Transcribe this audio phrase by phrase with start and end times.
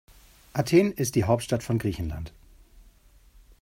[0.53, 2.33] Athen ist die Hauptstadt von Griechenland.